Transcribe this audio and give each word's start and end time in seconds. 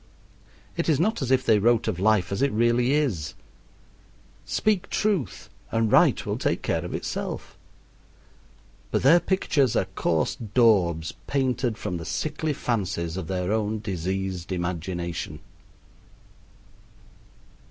It 0.77 0.89
is 0.89 0.99
not 0.99 1.21
as 1.21 1.29
if 1.29 1.45
they 1.45 1.59
wrote 1.59 1.87
of 1.87 1.99
life 1.99 2.31
as 2.31 2.41
it 2.41 2.51
really 2.51 2.91
is. 2.93 3.35
Speak 4.45 4.89
truth, 4.89 5.47
and 5.71 5.91
right 5.91 6.25
will 6.25 6.39
take 6.39 6.63
care 6.63 6.83
of 6.83 6.95
itself. 6.95 7.55
But 8.89 9.03
their 9.03 9.19
pictures 9.19 9.75
are 9.75 9.85
coarse 9.93 10.33
daubs 10.33 11.13
painted 11.27 11.77
from 11.77 11.97
the 11.97 12.05
sickly 12.05 12.51
fancies 12.51 13.15
of 13.15 13.27
their 13.27 13.53
own 13.53 13.77
diseased 13.77 14.51
imagination. 14.51 15.39